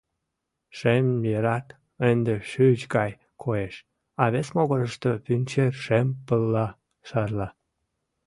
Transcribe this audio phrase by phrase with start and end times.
[0.77, 1.67] Шемъерат
[2.09, 3.11] ынде шӱч гай
[3.43, 3.75] коеш,
[4.21, 6.67] а вес могырышто пӱнчер шем пылла
[7.07, 7.47] шарла.